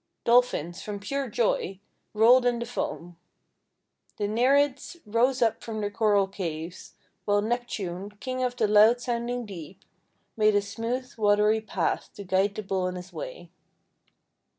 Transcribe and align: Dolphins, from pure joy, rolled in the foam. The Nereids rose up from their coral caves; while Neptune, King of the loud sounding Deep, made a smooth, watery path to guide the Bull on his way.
Dolphins, 0.23 0.81
from 0.81 0.99
pure 0.99 1.29
joy, 1.29 1.79
rolled 2.15 2.43
in 2.43 2.57
the 2.57 2.65
foam. 2.65 3.17
The 4.17 4.27
Nereids 4.27 4.97
rose 5.05 5.43
up 5.43 5.61
from 5.61 5.79
their 5.79 5.91
coral 5.91 6.27
caves; 6.27 6.95
while 7.25 7.43
Neptune, 7.43 8.09
King 8.19 8.41
of 8.41 8.55
the 8.55 8.67
loud 8.67 8.99
sounding 8.99 9.45
Deep, 9.45 9.85
made 10.35 10.55
a 10.55 10.61
smooth, 10.63 11.13
watery 11.19 11.61
path 11.61 12.09
to 12.15 12.23
guide 12.23 12.55
the 12.55 12.63
Bull 12.63 12.87
on 12.87 12.95
his 12.95 13.13
way. 13.13 13.51